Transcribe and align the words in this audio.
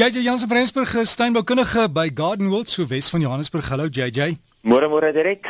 JJ 0.00 0.22
Jansen 0.22 0.48
van 0.48 0.56
Rensburg, 0.56 0.96
steinboukundige 1.02 1.90
by 1.92 2.10
Garden 2.14 2.48
World 2.48 2.68
so 2.68 2.86
Wes 2.86 3.08
van 3.08 3.20
Johannesburg. 3.20 3.68
Hallo 3.68 3.84
JJ. 3.84 4.38
Môre 4.64 4.88
môre 4.88 5.10
direk. 5.12 5.44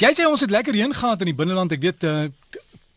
JJ, 0.00 0.24
ons 0.24 0.40
het 0.40 0.48
lekker 0.50 0.72
reën 0.72 0.94
gehad 0.94 1.20
in 1.20 1.28
die 1.28 1.34
binneland. 1.36 1.74
Ek 1.76 1.82
weet 1.84 2.06
uh 2.08 2.22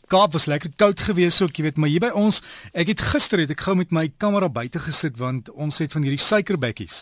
Kaap 0.08 0.32
was 0.32 0.46
lekker 0.48 0.72
koud 0.80 1.02
geweest 1.04 1.44
ook, 1.44 1.58
jy 1.60 1.66
weet, 1.66 1.80
maar 1.84 1.92
hier 1.92 2.00
by 2.00 2.14
ons, 2.16 2.38
ek 2.72 2.94
het 2.94 3.04
gister 3.04 3.42
het 3.44 3.52
ek 3.52 3.66
gou 3.66 3.74
met 3.76 3.92
my 3.92 4.06
kamera 4.16 4.48
buite 4.48 4.80
gesit 4.80 5.20
want 5.20 5.52
ons 5.52 5.82
het 5.84 5.92
van 5.92 6.08
hierdie 6.08 6.24
suikerbekkies 6.24 7.02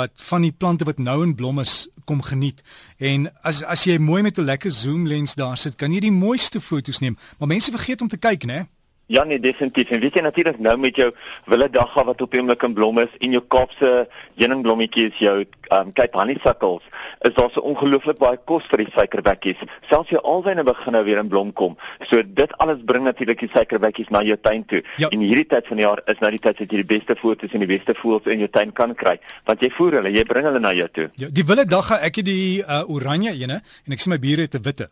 wat 0.00 0.14
van 0.30 0.46
die 0.46 0.54
plante 0.56 0.88
wat 0.88 0.96
nou 0.96 1.18
in 1.26 1.34
blom 1.36 1.60
is 1.60 1.82
kom 2.08 2.24
geniet. 2.24 2.64
En 2.96 3.28
as 3.44 3.60
as 3.60 3.84
jy 3.84 3.98
mooi 4.00 4.22
met 4.24 4.40
'n 4.40 4.48
lekker 4.48 4.72
zoom 4.72 5.04
lens 5.04 5.36
daar 5.36 5.60
sit, 5.60 5.76
kan 5.76 5.92
jy 5.92 6.00
die 6.08 6.16
mooiste 6.24 6.60
foto's 6.60 7.04
neem. 7.04 7.18
Maar 7.36 7.52
mense 7.52 7.70
vergeet 7.70 8.00
om 8.00 8.08
te 8.08 8.16
kyk, 8.16 8.48
né? 8.48 8.64
Ja 9.06 9.24
nee, 9.24 9.38
definitief. 9.40 9.90
En 9.90 10.00
weet 10.00 10.14
jy 10.18 10.22
natuurlik 10.24 10.58
nou 10.58 10.74
met 10.82 10.96
jou 10.98 11.12
wille 11.46 11.68
dagga 11.70 12.02
wat 12.04 12.20
op 12.20 12.32
die 12.32 12.40
oomblik 12.40 12.64
in 12.66 12.72
blom 12.74 12.98
is 12.98 13.12
en 13.22 13.36
jou 13.36 13.42
Kaapse 13.54 13.90
heuningblommetjies, 14.34 15.20
jou 15.22 15.44
um 15.76 15.92
Cape 15.94 16.18
honeysuckles, 16.18 16.82
is 17.28 17.34
daar 17.36 17.52
so 17.54 17.62
ongelooflik 17.70 18.18
baie 18.18 18.38
kos 18.50 18.66
vir 18.70 18.82
die 18.82 18.88
suikerbekkies. 18.90 19.62
Selfs 19.86 20.10
jou 20.10 20.22
alwyne 20.26 20.64
begin 20.66 20.98
nou 20.98 21.04
weer 21.06 21.22
in 21.22 21.30
blom 21.30 21.52
kom. 21.54 21.78
So 22.10 22.22
dit 22.26 22.58
alles 22.58 22.82
bring 22.82 23.06
natuurlik 23.06 23.46
die 23.46 23.50
suikerbekkies 23.54 24.10
na 24.10 24.24
jou 24.26 24.38
tuin 24.42 24.66
toe. 24.66 24.82
Ja. 24.98 25.12
En 25.14 25.22
hierdie 25.22 25.46
tyd 25.54 25.70
van 25.70 25.78
die 25.78 25.86
jaar 25.86 26.02
is 26.10 26.18
nou 26.18 26.34
die 26.34 26.42
tyd 26.42 26.58
dat 26.58 26.66
jy 26.66 26.82
die 26.82 26.90
beste 26.96 27.18
foto's 27.22 27.54
en 27.54 27.62
die 27.62 27.70
beste 27.70 27.94
voëls 27.94 28.26
in 28.34 28.42
jou 28.42 28.50
tuin 28.50 28.74
kan 28.74 28.94
kry, 28.98 29.16
want 29.46 29.62
jy 29.62 29.70
voer 29.78 30.00
hulle, 30.00 30.14
jy 30.18 30.26
bring 30.26 30.50
hulle 30.50 30.62
na 30.62 30.74
jou 30.74 30.90
toe. 30.98 31.08
Ja, 31.22 31.30
die 31.30 31.46
wille 31.46 31.66
dagga, 31.70 32.02
ek 32.02 32.22
het 32.22 32.26
die 32.26 32.62
uh, 32.62 32.82
oranje 32.90 33.38
ene 33.38 33.62
en 33.62 33.94
ek 33.94 34.02
sien 34.02 34.16
my 34.16 34.22
bure 34.22 34.50
het 34.50 34.58
'n 34.58 34.66
witte. 34.66 34.90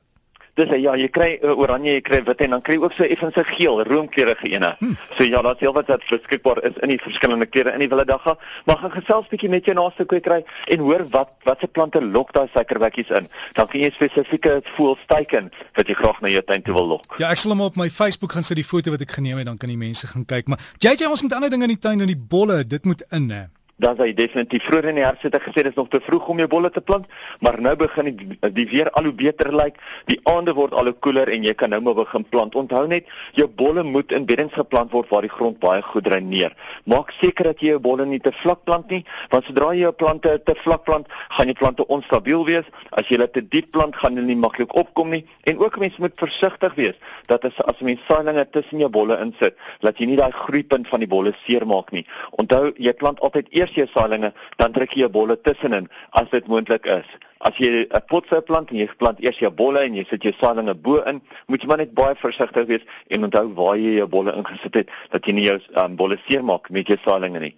Dis 0.54 0.70
ja, 0.70 0.92
jy 0.94 1.08
kry 1.10 1.32
uh, 1.42 1.50
oranje, 1.58 1.96
jy 1.96 2.02
kry 2.06 2.20
wit 2.26 2.42
en 2.46 2.52
dan 2.54 2.60
kry 2.62 2.76
jy 2.76 2.82
ook 2.84 2.92
so 2.94 3.02
effens 3.02 3.34
'n 3.36 3.44
geel, 3.56 3.82
roomkleurige 3.88 4.46
ene. 4.54 4.77
Hm. 4.78 4.94
So 5.16 5.24
ja, 5.24 5.42
daar's 5.42 5.58
heelwat 5.58 5.88
wat 5.88 6.06
beskikbaar 6.06 6.62
is 6.62 6.77
in 6.82 6.88
die 6.88 6.98
verskillende 6.98 7.46
kleure 7.46 7.72
in 7.72 7.82
die 7.82 7.88
wilde 7.88 8.04
dagga. 8.04 8.36
Maar 8.66 8.77
gaan 8.77 8.90
gesels 8.90 9.27
bietjie 9.28 9.48
met 9.48 9.64
jou 9.64 9.74
naaste 9.74 10.04
kwekery 10.04 10.44
en 10.70 10.78
hoor 10.78 11.06
wat 11.10 11.30
watse 11.42 11.66
plante 11.66 12.02
lok 12.02 12.33
daai 12.33 12.46
suikerbekkies 12.52 13.11
in. 13.11 13.28
Dan 13.52 13.66
kan 13.66 13.80
jy 13.80 13.91
spesifieke 13.91 14.61
voels 14.77 15.02
teiken 15.06 15.50
wat 15.74 15.88
jy 15.88 15.94
graag 15.94 16.20
na 16.20 16.28
jou 16.28 16.42
tuin 16.42 16.62
toe 16.62 16.74
wil 16.74 16.86
lok. 16.86 17.18
Ja, 17.18 17.30
ek 17.30 17.42
sal 17.42 17.50
hom 17.50 17.61
op 17.61 17.77
my 17.77 17.91
Facebook 17.91 18.33
gaan 18.33 18.46
sit 18.46 18.56
die 18.56 18.64
foto 18.64 18.91
wat 18.91 19.00
ek 19.00 19.11
geneem 19.11 19.42
het, 19.42 19.46
dan 19.46 19.58
kan 19.58 19.68
die 19.68 19.78
mense 19.78 20.06
gaan 20.06 20.24
kyk. 20.24 20.46
Maar 20.46 20.61
JJ, 20.78 21.11
ons 21.11 21.22
moet 21.22 21.33
ander 21.33 21.50
dinge 21.50 21.64
in 21.64 21.74
die 21.74 21.83
tuin 21.83 21.98
doen, 21.98 22.06
die 22.06 22.27
bolle, 22.28 22.64
dit 22.66 22.84
moet 22.84 23.02
in 23.11 23.30
hè 23.30 23.44
dan 23.77 23.97
sal 23.97 24.06
jy 24.06 24.14
definitief 24.14 24.64
vroeër 24.69 24.91
in 24.92 24.98
die 25.00 25.05
herfs 25.05 25.25
het 25.27 25.34
gesê 25.42 25.64
dis 25.67 25.77
nog 25.77 25.89
te 25.91 26.00
vroeg 26.05 26.28
om 26.30 26.39
jou 26.39 26.47
bolle 26.50 26.70
te 26.70 26.80
plant, 26.80 27.06
maar 27.41 27.58
nou 27.61 27.75
begin 27.77 28.11
die, 28.11 28.39
die 28.55 28.67
weer 28.70 28.91
al 28.94 29.08
hoe 29.08 29.14
beter 29.14 29.50
lyk. 29.55 29.80
Die 30.11 30.20
aande 30.30 30.55
word 30.55 30.75
al 30.75 30.91
hoe 30.91 30.97
koeler 31.05 31.30
en 31.33 31.44
jy 31.47 31.55
kan 31.58 31.72
nou 31.75 31.80
maar 31.83 31.98
begin 31.98 32.25
plant. 32.30 32.55
Onthou 32.55 32.84
net, 32.91 33.08
jou 33.34 33.48
bolle 33.48 33.83
moet 33.86 34.12
in 34.14 34.27
beddings 34.28 34.55
geplant 34.55 34.92
word 34.95 35.11
waar 35.11 35.27
die 35.27 35.33
grond 35.33 35.58
baie 35.62 35.83
goed 35.83 36.06
dreineer. 36.06 36.55
Maak 36.91 37.12
seker 37.19 37.50
dat 37.50 37.62
jy 37.62 37.75
jou 37.75 37.83
bolle 37.83 38.06
nie 38.06 38.20
te 38.22 38.33
vlak 38.42 38.62
plant 38.69 38.91
nie, 38.92 39.02
want 39.33 39.48
sodra 39.48 39.72
jy 39.75 39.84
jou 39.84 39.92
plante 40.05 40.36
te 40.47 40.56
vlak 40.62 40.84
plant, 40.86 41.11
gaan 41.36 41.50
jou 41.50 41.58
plante 41.58 41.86
onstabiel 41.91 42.47
wees. 42.47 42.69
As 42.92 43.08
jy 43.08 43.19
hulle 43.19 43.30
te 43.33 43.42
diep 43.42 43.72
plant, 43.75 43.97
gaan 43.98 44.14
hulle 44.14 44.28
nie 44.30 44.39
maklik 44.39 44.75
opkom 44.78 45.11
nie. 45.14 45.25
En 45.50 45.58
ook 45.62 45.80
mense 45.83 46.00
moet 46.02 46.14
versigtig 46.20 46.78
wees 46.78 46.98
dat 47.30 47.45
as 47.48 47.58
as 47.64 47.80
mens 47.83 48.02
saailinge 48.08 48.45
tussen 48.52 48.83
jou 48.83 48.91
bolle 48.92 49.17
insit, 49.22 49.56
dat 49.83 49.98
jy 49.98 50.11
nie 50.11 50.19
daai 50.20 50.33
groeipunt 50.45 50.89
van 50.91 51.02
die 51.02 51.11
bolle 51.11 51.33
seermaak 51.45 51.91
nie. 51.97 52.05
Onthou, 52.39 52.72
jy 52.78 52.92
plant 53.00 53.20
altyd 53.25 53.48
eers 53.65 53.77
jou 53.79 53.87
saailinge, 53.93 54.33
dan 54.61 54.75
druk 54.77 54.93
jy 54.95 55.05
jou 55.05 55.12
bolle 55.17 55.37
tussenin 55.47 55.89
as 56.20 56.29
dit 56.33 56.48
moontlik 56.51 56.87
is. 56.91 57.09
As 57.45 57.57
jy 57.61 57.84
'n 57.84 58.03
potsou 58.09 58.41
plant 58.41 58.70
en 58.70 58.79
jy 58.79 58.89
plant 58.98 59.20
eers 59.20 59.39
jou 59.39 59.51
bolle 59.51 59.84
en 59.84 59.95
jy 59.95 60.05
sit 60.09 60.23
jou 60.23 60.33
saailinge 60.41 60.75
bo 60.75 61.03
in, 61.03 61.20
moet 61.48 61.62
jy 61.62 61.69
maar 61.69 61.79
net 61.79 61.95
baie 61.95 62.15
versigtig 62.15 62.67
wees 62.67 62.85
en 63.11 63.25
onthou 63.25 63.48
waar 63.55 63.77
jy 63.77 63.97
jou 63.98 64.07
bolle 64.07 64.37
ingesit 64.37 64.75
het, 64.75 64.89
dat 65.11 65.27
jy 65.27 65.33
nie 65.33 65.48
jou 65.48 65.59
um, 65.77 65.97
bolle 65.97 66.19
seermaak 66.27 66.70
met 66.70 66.87
jou 66.87 66.98
saailinge 67.05 67.41
nie. 67.41 67.55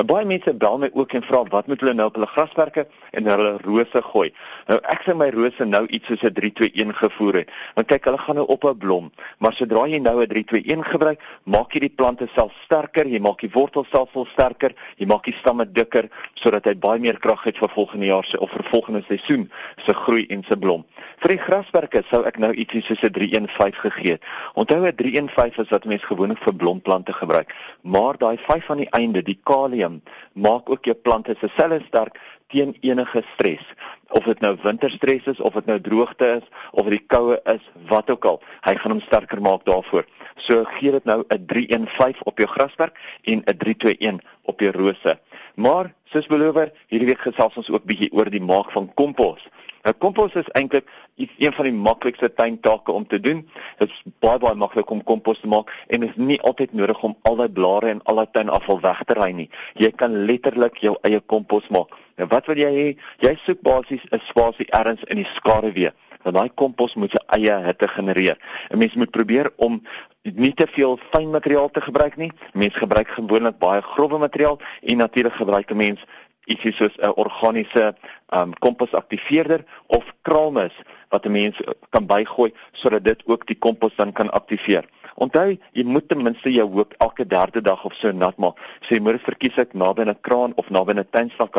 Baie 0.00 0.24
mense 0.24 0.54
bel 0.54 0.78
my 0.78 0.90
ook 0.94 1.12
en 1.14 1.22
vra 1.22 1.44
wat 1.50 1.66
moet 1.66 1.80
hulle 1.80 1.94
nou 1.94 2.06
op 2.06 2.14
hulle 2.14 2.26
grasperke 2.26 2.86
en 3.10 3.26
hulle 3.26 3.56
rose 3.64 4.02
gooi. 4.02 4.30
Nou 4.68 4.78
ek 4.92 5.04
sê 5.06 5.14
my 5.16 5.30
rose 5.34 5.64
nou 5.66 5.86
iets 5.88 6.06
soos 6.06 6.22
'n 6.22 6.32
321 6.34 6.98
gevoer 6.98 7.34
het. 7.34 7.50
Want 7.74 7.86
kyk, 7.86 8.04
hulle 8.04 8.18
gaan 8.18 8.36
nou 8.36 8.46
op 8.46 8.64
'n 8.64 8.78
blom, 8.78 9.10
maar 9.38 9.52
sodra 9.52 9.86
jy 9.86 9.98
nou 9.98 10.22
'n 10.22 10.28
321 10.28 10.90
gebruik, 10.90 11.20
maak 11.44 11.72
jy 11.72 11.80
die 11.80 11.94
plante 11.96 12.28
self 12.34 12.52
sterker, 12.64 13.06
jy 13.06 13.20
maak 13.20 13.40
die 13.40 13.50
wortelstelsel 13.50 14.26
sterker, 14.26 14.72
jy 14.96 15.06
maak 15.06 15.24
die 15.24 15.34
stamme 15.34 15.64
dikker 15.72 16.08
sodat 16.34 16.64
hy 16.64 16.74
baie 16.74 17.00
meer 17.00 17.18
krag 17.18 17.44
het 17.44 17.58
vir 17.58 17.68
volgende 17.68 18.06
jaar 18.06 18.24
se 18.24 18.38
of 18.40 18.50
vir 18.50 18.64
volgende 18.64 19.02
seisoen 19.08 19.50
se 19.84 19.92
groei 19.92 20.26
en 20.30 20.44
se 20.44 20.56
blom. 20.56 20.84
Vir 21.18 21.28
die 21.28 21.38
grasperke 21.38 22.02
sou 22.10 22.24
ek 22.24 22.38
nou 22.38 22.52
ietsie 22.52 22.82
soos 22.82 23.02
'n 23.02 23.12
315 23.12 23.90
gegee 23.90 24.12
het. 24.12 24.22
Onthou 24.54 24.86
'n 24.86 24.94
315 24.94 25.64
is 25.64 25.70
wat 25.70 25.84
mense 25.84 26.06
gewoonlik 26.06 26.38
vir 26.38 26.54
blomplante 26.54 27.12
gebruik, 27.12 27.54
maar 27.82 28.16
daai 28.18 28.36
5 28.38 28.70
aan 28.70 28.78
die 28.78 28.90
einde, 28.90 29.22
die 29.22 29.38
kalium 29.42 29.92
um, 29.92 30.02
maak 30.32 30.70
ook 30.70 30.84
jou 30.84 30.94
plante 30.94 31.36
se 31.40 31.48
selle 31.56 31.80
sterk 31.86 32.18
teen 32.50 32.76
enige 32.80 33.22
stres. 33.34 33.64
Of 34.08 34.24
dit 34.24 34.40
nou 34.40 34.56
winterstres 34.62 35.26
is 35.30 35.40
of 35.40 35.54
dit 35.58 35.66
nou 35.66 35.80
droogte 35.80 36.26
is 36.40 36.46
of 36.70 36.88
dit 36.90 37.06
koue 37.06 37.40
is, 37.52 37.62
wat 37.86 38.10
ook 38.10 38.24
al, 38.24 38.40
hy 38.66 38.74
gaan 38.74 38.96
hom 38.96 39.02
sterker 39.04 39.42
maak 39.42 39.64
daarvoor. 39.64 40.06
So 40.36 40.64
gee 40.76 40.90
dit 40.90 41.04
nou 41.04 41.24
'n 41.28 41.46
315 41.46 42.26
op 42.26 42.38
jou 42.38 42.48
grasperk 42.48 42.98
en 43.24 43.42
'n 43.46 43.56
321 43.56 44.24
op 44.42 44.60
jou 44.60 44.72
rose. 44.72 45.18
Maar 45.54 45.94
soos 46.04 46.26
beloof, 46.26 46.70
hierdie 46.88 47.08
week 47.08 47.20
gesels 47.20 47.56
ons 47.56 47.70
ook 47.70 47.84
bietjie 47.84 48.12
oor 48.12 48.30
die 48.30 48.42
maak 48.42 48.70
van 48.70 48.94
kompos. 48.94 49.48
Nou 49.82 49.94
kompos 49.96 50.34
is 50.36 50.48
eintlik 50.58 50.88
iets 51.14 51.32
een 51.38 51.52
van 51.56 51.64
die 51.64 51.72
maklikste 51.72 52.28
tuintake 52.32 52.92
om 52.92 53.06
te 53.06 53.20
doen. 53.20 53.40
Dit 53.78 53.88
is 53.88 54.02
baie 54.20 54.38
baie 54.38 54.54
maklik 54.54 54.90
om 54.90 55.00
kompos 55.04 55.40
te 55.40 55.48
maak 55.48 55.72
en 55.88 56.04
is 56.04 56.16
nie 56.16 56.40
altyd 56.40 56.74
nodig 56.76 57.00
om 57.06 57.16
al 57.28 57.40
daai 57.40 57.48
blare 57.48 57.94
en 57.94 58.02
al 58.04 58.20
daai 58.20 58.30
tuinafval 58.36 58.80
weg 58.84 59.02
te 59.08 59.16
ry 59.16 59.30
nie. 59.32 59.48
Jy 59.80 59.90
kan 60.02 60.18
letterlik 60.28 60.82
jou 60.84 60.96
eie 61.08 61.20
kompos 61.32 61.68
maak. 61.72 61.96
Nou 62.20 62.28
wat 62.28 62.52
wil 62.52 62.60
jy 62.60 62.70
hê? 62.76 62.86
Jy 63.24 63.34
soek 63.46 63.64
basies 63.64 64.04
'n 64.12 64.20
spasie 64.28 64.68
ergens 64.68 65.04
in 65.08 65.16
die 65.16 65.30
skaduwee. 65.34 65.92
Want 66.22 66.36
daai 66.36 66.50
kompos 66.54 66.94
moet 66.94 67.10
sy 67.10 67.22
eie 67.36 67.56
hitte 67.64 67.88
genereer. 67.88 68.36
'n 68.70 68.78
Mens 68.78 68.94
moet 68.94 69.10
probeer 69.10 69.50
om 69.56 69.82
nie 70.22 70.52
te 70.52 70.66
veel 70.66 70.98
fyn 71.10 71.30
materiaal 71.30 71.70
te 71.70 71.80
gebruik 71.80 72.16
nie. 72.16 72.32
Mense 72.52 72.78
gebruik 72.78 73.08
gewoonlik 73.08 73.58
baie 73.58 73.82
grouwe 73.82 74.18
materiaal 74.18 74.58
en 74.82 74.96
natuurlik 74.96 75.32
gebruik 75.32 75.70
'n 75.70 75.76
mens 75.76 76.04
ietsie 76.52 76.72
soos 76.72 76.96
'n 76.98 77.12
organiese 77.16 77.94
um 78.38 78.52
komposaktiveerder 78.58 79.64
of 79.86 80.04
kraalmis 80.22 80.74
wat 81.10 81.26
'n 81.26 81.32
mens 81.32 81.56
kan 81.90 82.06
bygooi 82.06 82.52
sodat 82.72 83.04
dit 83.04 83.22
ook 83.26 83.46
die 83.46 83.58
kompos 83.58 83.96
dan 83.96 84.12
kan 84.12 84.30
aktiveer. 84.30 84.84
Onthou, 85.14 85.58
jy 85.72 85.84
moet 85.84 86.08
ten 86.08 86.22
minste 86.22 86.52
jou 86.52 86.64
hoop 86.72 86.94
elke 86.98 87.26
derde 87.26 87.60
dag 87.60 87.84
of 87.84 87.94
so 87.94 88.12
nat 88.12 88.36
maak. 88.40 88.56
So 88.80 88.94
jy 88.94 89.00
moet 89.00 89.18
dit 89.18 89.26
verkies 89.28 89.58
ek 89.58 89.74
naby 89.74 90.02
'n 90.02 90.20
kraan 90.20 90.52
of 90.56 90.70
naby 90.70 90.92
'n 90.92 91.04
tuinslang 91.10 91.50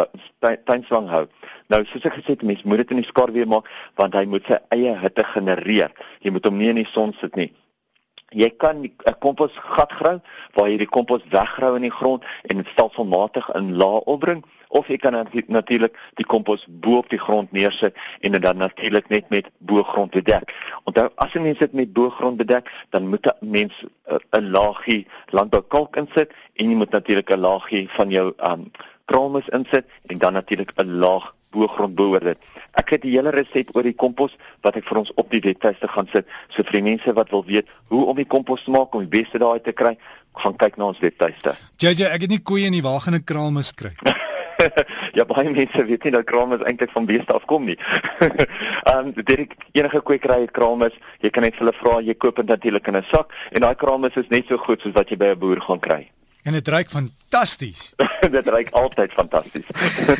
tuinslang 0.66 1.10
hou. 1.10 1.28
Nou, 1.68 1.86
soos 1.86 2.06
ek 2.06 2.14
gesê 2.14 2.34
het, 2.34 2.44
mens 2.44 2.64
moet 2.64 2.78
dit 2.78 2.92
in 2.92 2.98
die 2.98 3.06
skaduwee 3.06 3.46
maak 3.46 3.70
want 3.96 4.14
hy 4.14 4.26
moet 4.26 4.46
sy 4.46 4.58
eie 4.70 4.98
hitte 4.98 5.24
genereer. 5.24 5.92
Jy 6.22 6.32
moet 6.32 6.46
hom 6.46 6.58
nie 6.58 6.70
in 6.70 6.76
die 6.76 6.92
son 6.92 7.14
sit 7.20 7.36
nie. 7.36 7.54
Jy 8.32 8.50
kan 8.50 8.82
'n 8.84 9.16
kompos 9.20 9.52
gat 9.56 9.92
grou 9.92 10.22
waar 10.56 10.70
jy 10.70 10.78
die 10.78 10.88
kompos 10.98 11.22
weggrou 11.30 11.76
in 11.76 11.82
die 11.82 11.98
grond 12.00 12.24
en 12.48 12.58
dit 12.58 12.68
stelselmatig 12.68 13.50
in 13.56 13.76
lae 13.76 14.00
opbring 14.06 14.44
of 14.72 14.88
jy 14.88 14.98
kan 14.98 15.16
natuurlik 15.48 15.98
die 16.16 16.26
kompos 16.26 16.66
bo 16.68 16.98
op 16.98 17.10
die 17.10 17.20
grond 17.20 17.52
neersit 17.52 17.96
en 18.22 18.32
dit 18.32 18.42
dan 18.42 18.58
natuurlik 18.58 19.10
net 19.10 19.30
met 19.30 19.50
bo-grond 19.58 20.12
bedek. 20.12 20.54
Onthou 20.84 21.10
as 21.16 21.36
'n 21.36 21.42
mens 21.42 21.60
dit 21.60 21.74
met 21.74 21.94
bo-grond 21.94 22.38
bedek, 22.38 22.72
dan 22.90 23.08
moet 23.08 23.26
'n 23.28 23.50
mens 23.52 23.74
eh, 24.06 24.16
'n 24.32 24.52
laagie 24.52 25.08
landboukalk 25.26 25.96
insit 25.96 26.32
en 26.56 26.70
jy 26.70 26.76
moet 26.76 26.92
natuurlik 26.92 27.30
'n 27.32 27.40
laagie 27.40 27.90
van 27.90 28.10
jou 28.10 28.34
um 28.38 28.72
kraalmis 29.06 29.48
insit 29.50 29.86
en 30.08 30.18
dan 30.18 30.34
natuurlik 30.34 30.72
'n 30.76 31.00
laag 31.00 31.36
bo-grond 31.52 31.96
behoort 31.96 32.24
dit. 32.24 32.38
Ek 32.80 32.90
het 32.96 33.02
die 33.02 33.16
hele 33.18 33.34
resep 33.36 33.76
oor 33.76 33.84
die 33.84 33.96
kompos 33.96 34.36
wat 34.64 34.76
ek 34.80 34.88
vir 34.88 35.02
ons 35.04 35.12
op 35.16 35.30
die 35.32 35.44
webtuiste 35.44 35.88
gaan 35.88 36.10
sit. 36.12 36.28
So 36.50 36.64
vir 36.64 36.80
die 36.80 36.88
mense 36.92 37.14
wat 37.14 37.30
wil 37.30 37.46
weet 37.46 37.68
hoe 37.94 38.06
om 38.06 38.16
die 38.16 38.28
kompos 38.28 38.64
te 38.64 38.72
maak 38.72 38.96
om 38.96 39.06
die 39.06 39.22
beste 39.22 39.40
daai 39.40 39.60
te 39.60 39.74
kry, 39.74 39.98
gaan 40.40 40.56
kyk 40.58 40.78
na 40.78 40.92
ons 40.92 41.00
webtuiste. 41.04 41.56
JJ, 41.84 42.08
ek 42.12 42.28
het 42.28 42.32
nie 42.32 42.44
koeie 42.44 42.72
in 42.72 42.78
die 42.80 42.86
wa 42.86 42.98
gaan 43.00 43.16
'n 43.16 43.24
kraalmis 43.24 43.74
kry. 43.76 43.96
ja 45.18 45.26
baie 45.26 45.50
mense 45.50 45.86
weet 45.86 46.04
nie 46.06 46.14
dat 46.16 46.28
kraamis 46.30 46.64
eintlik 46.68 46.94
van 46.96 47.06
beeste 47.10 47.34
afkom 47.34 47.66
nie. 47.70 47.78
Ehm 48.92 49.12
um, 49.12 49.12
dit 49.16 49.56
enige 49.72 50.02
kwekery 50.02 50.42
het 50.46 50.56
kraamis, 50.58 50.96
jy 51.22 51.30
kan 51.30 51.44
net 51.48 51.60
hulle 51.62 51.74
vra, 51.74 52.00
jy 52.02 52.16
koop 52.16 52.42
dit 52.42 52.50
natuurlik 52.54 52.88
in 52.88 52.98
'n 53.02 53.10
sak 53.12 53.34
en 53.52 53.62
daai 53.62 53.76
kraamis 53.76 54.16
is 54.16 54.30
net 54.30 54.48
so 54.48 54.58
goed 54.58 54.82
soos 54.82 54.98
wat 54.98 55.10
jy 55.10 55.18
by 55.18 55.34
'n 55.34 55.40
boer 55.40 55.62
gaan 55.62 55.80
kry. 55.80 56.04
En 56.44 56.54
dit 56.54 56.68
ruik 56.68 56.90
fantasties. 56.90 57.94
dit 58.38 58.48
ruik 58.48 58.70
altyd 58.70 59.12
fantasties. 59.12 59.66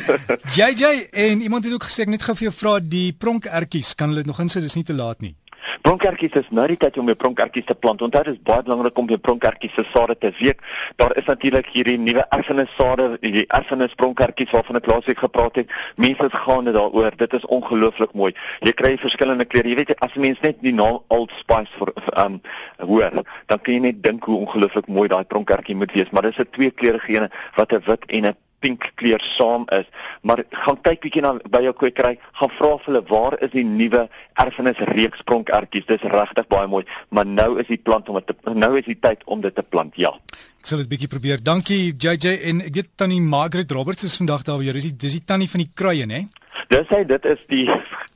JJ 0.56 1.08
en 1.10 1.40
iemand 1.40 1.64
het 1.64 1.72
ook 1.72 1.88
gesê 1.90 2.06
ek 2.06 2.12
net 2.14 2.22
gou 2.22 2.36
vir 2.38 2.48
jou 2.50 2.54
vra 2.60 2.74
die 2.78 3.10
pronkertjies, 3.12 3.94
kan 3.98 4.14
hulle 4.14 4.26
nog 4.26 4.40
insit, 4.44 4.62
dis 4.62 4.78
nie 4.78 4.86
te 4.86 4.94
laat 4.94 5.20
nie. 5.24 5.34
Pronkertjies 5.82 6.36
is 6.40 6.50
nou 6.50 6.66
die 6.66 6.76
tyd 6.76 6.98
om 6.98 7.06
jou 7.06 7.16
pronkertjies 7.16 7.66
te 7.66 7.74
plant. 7.74 8.02
Onthou 8.02 8.22
dit 8.24 8.34
is 8.34 8.42
baie 8.42 8.62
belangrik 8.62 8.98
om 8.98 9.08
jou 9.08 9.18
pronkertjies 9.18 9.74
se 9.74 9.84
sade 9.92 10.18
te 10.18 10.32
week. 10.38 10.62
Daar 10.96 11.16
is 11.16 11.28
natuurlik 11.30 11.70
hierdie 11.72 11.98
nuwe 11.98 12.26
erfenis 12.30 12.74
sade, 12.76 13.18
die 13.20 13.46
erfenis 13.48 13.94
pronkertjies 13.94 14.50
waarvan 14.50 14.76
ek 14.76 14.86
laasweek 14.86 15.18
gepraat 15.18 15.56
het. 15.62 15.72
Mense 15.96 16.28
is 16.28 16.38
gaande 16.44 16.72
daaroor. 16.72 17.16
Dit 17.16 17.32
is 17.32 17.46
ongelooflik 17.46 18.12
mooi. 18.12 18.32
Jy 18.60 18.72
kry 18.72 18.96
verskillende 18.98 19.44
kleure. 19.44 19.68
Jy 19.68 19.80
weet 19.82 19.94
as 20.00 20.14
mens 20.14 20.40
net 20.40 20.60
die 20.62 20.74
naam 20.74 21.00
Old 21.08 21.32
Spice 21.38 21.72
vir 21.78 21.92
um 22.18 22.40
hoor, 22.78 23.22
dan 23.46 23.60
kan 23.60 23.74
jy 23.74 23.80
net 23.88 24.02
dink 24.04 24.24
hoe 24.28 24.40
ongelooflik 24.42 24.88
mooi 24.88 25.08
daai 25.08 25.24
pronkertjie 25.24 25.76
moet 25.76 25.92
wees, 25.96 26.10
maar 26.10 26.22
dis 26.22 26.38
'n 26.38 26.48
twee 26.50 26.70
kleurige 26.70 27.12
ene 27.12 27.30
wat 27.56 27.72
'n 27.72 27.82
wit 27.86 28.04
en 28.06 28.26
'n 28.26 28.36
pink 28.62 28.88
kleur 29.00 29.22
saam 29.34 29.66
is. 29.76 29.88
Maar 30.22 30.44
gaan 30.64 30.78
kyk 30.86 31.02
bietjie 31.04 31.24
na 31.24 31.34
by 31.52 31.62
jou 31.66 31.74
kwekery, 31.82 32.14
gaan 32.40 32.54
vra 32.58 32.72
vir 32.78 32.90
hulle 32.90 33.02
waar 33.10 33.38
is 33.44 33.52
die 33.54 33.66
nuwe 33.66 34.06
erfenis 34.42 34.80
reekspronkertjies. 34.92 35.88
Dis 35.90 36.08
regtig 36.14 36.48
baie 36.52 36.70
mooi, 36.70 36.84
maar 37.10 37.28
nou 37.28 37.56
is 37.62 37.68
die 37.70 37.80
plant 37.80 38.08
om 38.08 38.20
dit 38.20 38.50
nou 38.54 38.72
is 38.78 38.88
die 38.88 38.98
tyd 38.98 39.24
om 39.26 39.42
dit 39.44 39.54
te 39.54 39.64
plant. 39.66 39.98
Ja. 40.00 40.14
Ek 40.62 40.70
sal 40.70 40.84
dit 40.84 40.92
bietjie 40.92 41.10
probeer. 41.10 41.42
Dankie 41.42 41.90
JJ 41.90 42.36
en 42.50 42.62
ek 42.68 42.76
weet 42.78 42.92
tannie 43.00 43.20
Margaret 43.20 43.72
Roberts 43.74 44.06
is 44.06 44.16
vandag 44.20 44.46
daar 44.46 44.60
by 44.62 44.70
jou. 44.70 44.76
Dis 44.78 44.90
die 44.92 44.96
dis 45.06 45.18
die 45.18 45.26
tannie 45.26 45.50
van 45.50 45.64
die 45.64 45.72
kruie, 45.74 46.06
hè? 46.06 46.22
Dis 46.70 46.90
hy, 46.92 47.02
dit 47.08 47.26
is 47.26 47.40
die 47.50 47.64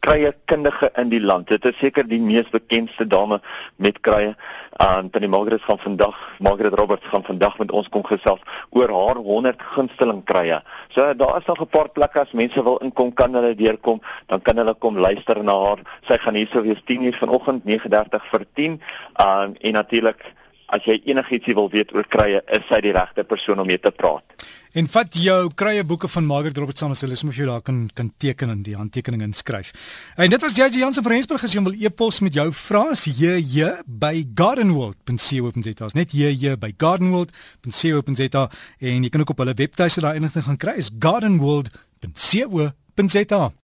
kruie 0.06 0.30
kundige 0.46 0.90
in 1.00 1.08
die 1.10 1.20
land. 1.20 1.48
Dit 1.50 1.64
is 1.66 1.78
seker 1.80 2.06
die 2.06 2.20
mees 2.22 2.46
bekendste 2.52 3.06
dame 3.10 3.40
met 3.82 3.98
kruie. 4.06 4.34
En 4.82 5.08
tannie 5.10 5.30
Margaret 5.30 5.64
gaan 5.66 5.80
vandag, 5.82 6.18
Margaret 6.38 6.76
Roberts 6.78 7.08
gaan 7.10 7.24
vandag 7.26 7.56
met 7.58 7.72
ons 7.74 7.88
kom 7.90 8.04
gesels 8.06 8.42
oor 8.70 8.92
haar 8.92 9.18
100 9.26 9.64
gunsteling 9.74 10.22
kruie. 10.28 10.60
So 10.94 11.14
daar 11.14 11.40
is 11.40 11.48
nog 11.50 11.60
'n 11.60 11.72
paar 11.74 11.88
plekke 11.88 12.20
as 12.20 12.32
mense 12.32 12.62
wil 12.62 12.78
inkom, 12.78 13.14
kan 13.14 13.34
hulle 13.34 13.54
deurkom, 13.54 14.00
dan 14.26 14.42
kan 14.42 14.56
hulle 14.56 14.74
kom 14.74 14.98
luister 14.98 15.42
na 15.44 15.58
haar. 15.66 15.78
Sy 16.06 16.18
gaan 16.18 16.34
hier 16.34 16.48
sou 16.52 16.62
wees 16.62 16.82
10:00 16.84 17.18
vanoggend 17.18 17.64
9:30 17.64 18.22
vir 18.30 18.46
10. 18.54 18.80
Um, 19.20 19.56
en 19.60 19.72
natuurlik 19.72 20.22
as 20.66 20.84
jy 20.84 21.00
enigiets 21.04 21.54
wil 21.54 21.70
weet 21.70 21.94
oor 21.94 22.04
kruie, 22.04 22.40
is 22.46 22.66
sy 22.68 22.80
die 22.80 22.92
regte 22.92 23.24
persoon 23.24 23.60
om 23.60 23.66
mee 23.66 23.78
te 23.78 23.90
praat. 23.90 24.35
En 24.76 24.84
vat 24.92 25.14
jou 25.16 25.48
kruie 25.56 25.80
boeke 25.88 26.04
van 26.12 26.26
Margaret 26.28 26.58
Roberts 26.60 26.84
aan 26.84 26.92
as 26.92 27.00
hulle 27.00 27.16
sommer 27.16 27.32
vir 27.36 27.46
jou 27.46 27.52
daar 27.54 27.62
kan 27.64 27.78
kan 27.96 28.10
teken 28.20 28.50
en 28.52 28.60
die 28.66 28.76
handtekening 28.76 29.22
inskryf. 29.24 29.72
En 30.20 30.28
dit 30.30 30.42
was 30.44 30.56
JJ 30.58 30.78
Jansen 30.82 31.02
van 31.02 31.12
Rensburg 31.12 31.44
as 31.44 31.52
jy 31.56 31.62
wil 31.64 31.78
e-pos 31.80 32.20
met 32.20 32.34
jou 32.36 32.52
vrae 32.52 32.90
as 32.92 33.04
jy 33.08 33.72
by 33.86 34.26
gardenworld.co.za. 34.36 35.86
Net 35.96 36.12
jy 36.12 36.56
by 36.60 36.72
gardenworld.co.za 36.76 38.50
en 38.80 39.02
jy 39.02 39.08
kan 39.08 39.20
ook 39.24 39.32
op 39.32 39.38
hulle 39.44 39.56
webtuiste 39.56 40.00
daai 40.04 40.16
inligting 40.20 40.44
gaan 40.44 40.60
kry 40.60 40.76
is 40.76 40.92
gardenworld.co.za. 40.92 43.56